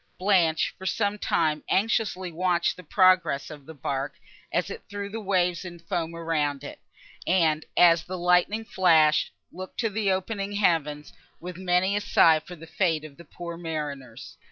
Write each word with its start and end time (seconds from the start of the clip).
Blanche, 0.17 0.73
for 0.79 0.87
some 0.87 1.19
time, 1.19 1.63
anxiously 1.69 2.31
watched 2.31 2.75
the 2.75 2.81
progress 2.81 3.51
of 3.51 3.67
the 3.67 3.73
bark, 3.75 4.15
as 4.51 4.71
it 4.71 4.81
threw 4.89 5.09
the 5.09 5.21
waves 5.21 5.63
in 5.63 5.77
foam 5.77 6.15
around 6.15 6.63
it, 6.63 6.79
and, 7.27 7.65
as 7.77 8.03
the 8.03 8.17
lightnings 8.17 8.73
flashed, 8.73 9.31
looked 9.51 9.79
to 9.79 9.91
the 9.91 10.11
opening 10.11 10.53
heavens, 10.53 11.13
with 11.39 11.55
many 11.55 11.95
a 11.95 12.01
sigh 12.01 12.39
for 12.39 12.55
the 12.55 12.65
fate 12.65 13.03
of 13.05 13.15
the 13.17 13.23
poor 13.25 13.57
mariners. 13.57 14.37